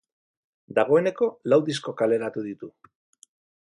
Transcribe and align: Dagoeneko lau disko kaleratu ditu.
Dagoeneko 0.77 1.29
lau 1.53 1.59
disko 1.67 1.95
kaleratu 2.03 2.47
ditu. 2.49 2.71